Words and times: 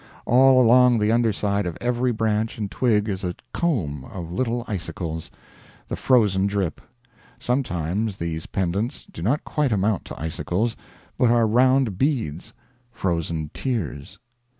All 0.25 0.59
along 0.59 0.97
the 0.97 1.11
underside 1.11 1.67
of 1.67 1.77
every 1.79 2.11
branch 2.11 2.57
and 2.57 2.71
twig 2.71 3.07
is 3.07 3.23
a 3.23 3.35
comb 3.53 4.03
of 4.05 4.31
little 4.31 4.65
icicles 4.67 5.29
the 5.87 5.95
frozen 5.95 6.47
drip. 6.47 6.81
Sometimes 7.37 8.17
these 8.17 8.47
pendants 8.47 9.05
do 9.05 9.21
not 9.21 9.43
quite 9.43 9.71
amount 9.71 10.05
to 10.05 10.19
icicles, 10.19 10.75
but 11.19 11.29
are 11.29 11.45
round 11.45 11.99
beads 11.99 12.51
frozen 12.91 13.51
tears. 13.53 14.17